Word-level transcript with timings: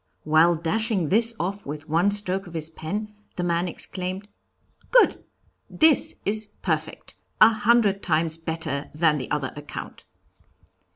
"While 0.23 0.55
dashing 0.55 1.09
this 1.09 1.35
off 1.39 1.63
with 1.67 1.87
one 1.87 2.09
stroke 2.09 2.47
of 2.47 2.55
his 2.55 2.71
pen, 2.71 3.13
the 3.35 3.43
man 3.43 3.67
exclaimed: 3.67 4.27
'Good! 4.89 5.23
this 5.69 6.15
is 6.25 6.47
perfect! 6.47 7.13
a 7.39 7.49
hundred 7.49 8.01
times 8.01 8.35
better 8.35 8.89
than 8.95 9.19
the 9.19 9.29
other 9.29 9.53
account.' 9.55 10.05